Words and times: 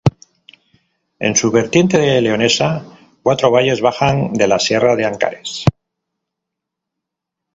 En 1.19 1.35
su 1.35 1.51
vertiente 1.51 2.19
leonesa, 2.21 2.83
cuatro 3.21 3.51
valles 3.51 3.81
bajan 3.81 4.33
de 4.33 4.47
la 4.47 4.57
sierra 4.57 4.95
de 4.95 5.05
Ancares. 5.05 5.63